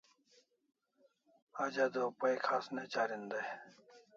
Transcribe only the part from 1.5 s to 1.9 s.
Aj